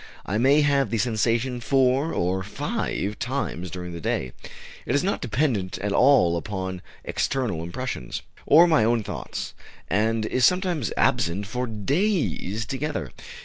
[0.25, 4.31] I may have the sensation four or five times during the day;
[4.83, 9.53] it is not dependent at all upon external impressions, or my own thoughts,
[9.91, 13.11] and is sometimes absent for days together.